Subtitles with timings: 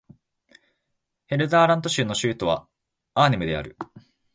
[1.27, 2.67] ヘルダーラント州の州都は
[3.13, 3.77] アーネムである